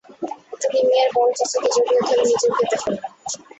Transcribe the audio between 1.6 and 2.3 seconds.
জড়িয়ে ধরে